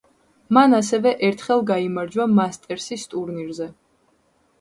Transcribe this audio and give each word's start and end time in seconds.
მან 0.57 0.75
ასევე 0.77 1.11
ერთხელ 1.27 1.61
გაიმარჯვა 1.71 2.25
მასტერსის 2.39 3.05
ტურნირზე. 3.13 3.69